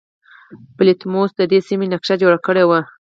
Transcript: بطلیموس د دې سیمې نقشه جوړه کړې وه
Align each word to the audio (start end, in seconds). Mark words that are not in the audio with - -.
بطلیموس 0.77 1.31
د 1.35 1.41
دې 1.51 1.59
سیمې 1.67 1.85
نقشه 1.93 2.15
جوړه 2.21 2.39
کړې 2.45 2.63
وه 2.69 2.79